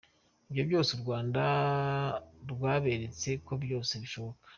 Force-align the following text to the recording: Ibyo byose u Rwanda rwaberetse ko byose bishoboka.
Ibyo 0.49 0.63
byose 0.69 0.89
u 0.93 0.99
Rwanda 1.03 1.43
rwaberetse 2.51 3.29
ko 3.45 3.53
byose 3.63 3.91
bishoboka. 4.03 4.45